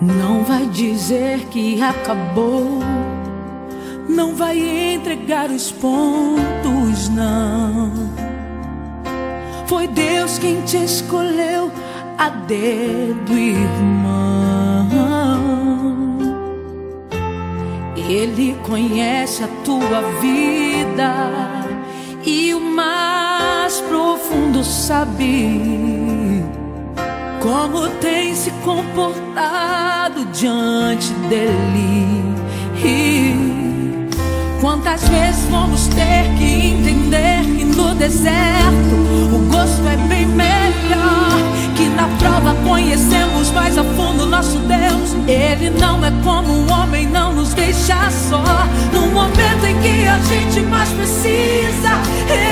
Não 0.00 0.44
vai 0.44 0.66
dizer 0.66 1.40
que 1.50 1.82
acabou. 1.82 2.78
Não 4.08 4.34
vai 4.34 4.58
entregar 4.94 5.50
os 5.50 5.72
pontos, 5.72 7.08
não. 7.08 7.92
Foi 9.66 9.88
Deus 9.88 10.38
quem 10.38 10.60
te 10.62 10.76
escolheu 10.78 11.70
a 12.16 12.28
dedo, 12.28 13.32
irmão. 13.32 14.88
Ele 17.96 18.56
conhece 18.62 19.44
a 19.44 19.48
tua 19.64 20.00
vida 20.20 21.14
e 22.24 22.54
o 22.54 22.60
mais 22.60 23.80
profundo 23.82 24.64
sabe 24.64 25.97
como 27.48 27.88
tem 28.00 28.34
se 28.34 28.50
comportado 28.62 30.22
diante 30.34 31.10
dele. 31.30 32.22
E 32.84 34.08
quantas 34.60 35.08
vezes 35.08 35.46
vamos 35.50 35.86
ter 35.88 36.24
que 36.36 36.44
entender 36.44 37.40
que 37.56 37.64
no 37.64 37.94
deserto 37.94 38.94
o 39.32 39.48
gosto 39.50 39.88
é 39.88 39.96
bem 40.08 40.26
melhor. 40.26 41.38
Que 41.74 41.88
na 41.88 42.06
prova 42.18 42.54
conhecemos 42.68 43.50
mais 43.52 43.78
a 43.78 43.84
fundo 43.84 44.26
nosso 44.26 44.58
Deus. 44.58 45.16
Ele 45.26 45.70
não 45.70 46.04
é 46.04 46.12
como 46.22 46.52
um 46.52 46.70
homem, 46.70 47.06
não 47.06 47.32
nos 47.32 47.54
deixa 47.54 48.10
só. 48.10 48.44
No 48.92 49.06
momento 49.06 49.64
em 49.64 49.80
que 49.80 50.06
a 50.06 50.18
gente 50.18 50.60
mais 50.66 50.90
precisa. 50.90 52.47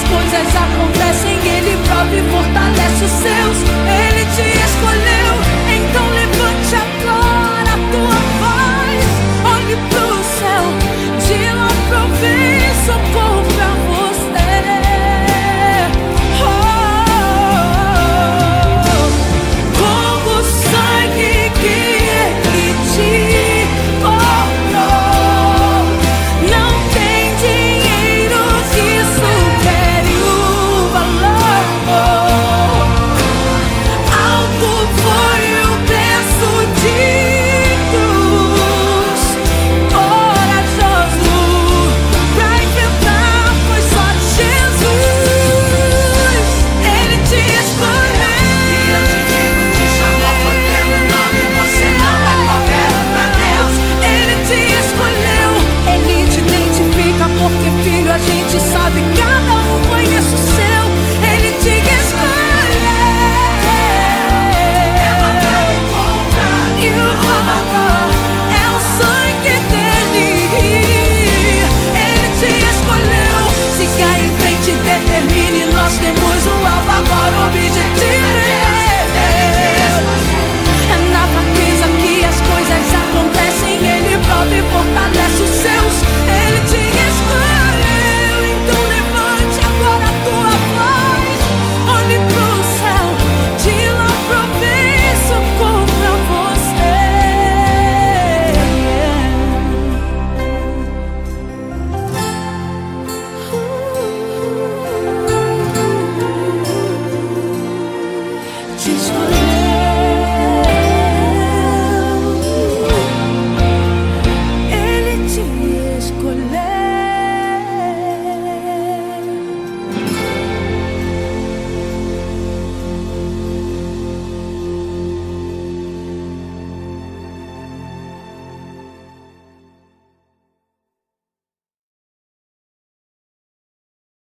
as 0.00 0.08
coisas 0.08 0.56
acontecem, 0.56 1.36
Ele 1.46 1.76
próprio 1.86 2.24
fortalece 2.30 3.04
os 3.04 3.10
seus. 3.10 3.99